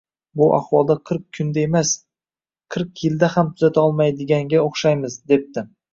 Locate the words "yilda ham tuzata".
3.05-3.85